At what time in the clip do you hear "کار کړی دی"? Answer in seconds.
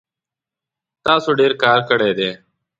1.63-2.29